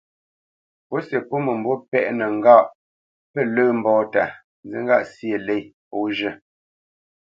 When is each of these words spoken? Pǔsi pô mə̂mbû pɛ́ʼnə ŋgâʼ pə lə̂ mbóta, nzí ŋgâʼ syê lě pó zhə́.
Pǔsi 0.87 1.17
pô 1.27 1.35
mə̂mbû 1.45 1.71
pɛ́ʼnə 1.89 2.25
ŋgâʼ 2.37 2.63
pə 3.31 3.39
lə̂ 3.53 3.65
mbóta, 3.79 4.23
nzí 4.63 4.77
ŋgâʼ 4.83 5.03
syê 5.13 5.35
lě 5.45 5.55
pó 5.89 5.97
zhə́. 6.17 6.33